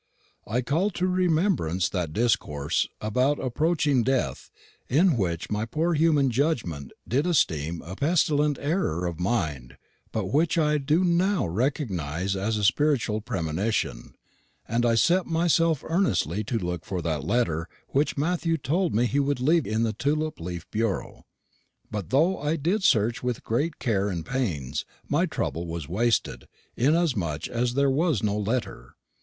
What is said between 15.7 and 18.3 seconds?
earnestly to look for that letter which